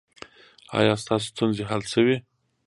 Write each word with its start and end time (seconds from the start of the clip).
ایا 0.77 0.93
ستاسو 1.03 1.27
ستونزې 1.31 1.63
حل 1.69 1.81
شوې؟ 1.93 2.17